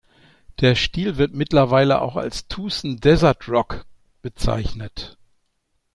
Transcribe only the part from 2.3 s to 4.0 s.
„Tucson-Desert-Rock“